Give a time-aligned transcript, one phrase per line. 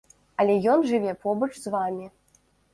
[0.43, 2.13] Але ён жыве побач з вамі.